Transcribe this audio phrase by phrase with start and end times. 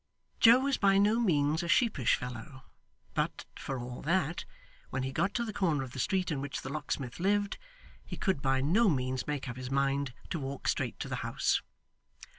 [0.39, 2.63] Joe was by no means a sheepish fellow,
[3.13, 4.45] but, for all that,
[4.89, 7.59] when he got to the corner of the street in which the locksmith lived,
[8.03, 11.61] he could by no means make up his mind to walk straight to the house.